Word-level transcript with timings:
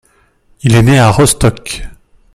Il 0.63 0.73
est 0.73 0.81
né 0.81 0.97
à 0.97 1.11
Rostock. 1.11 1.83